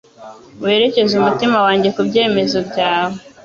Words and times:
Werekeze 0.63 1.13
umutima 1.15 1.57
wanjye 1.65 1.89
ku 1.95 2.01
byemezo 2.07 2.57
byawe 2.69 3.17